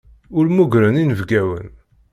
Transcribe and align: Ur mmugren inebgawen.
Ur 0.37 0.45
mmugren 0.47 0.99
inebgawen. 1.01 1.67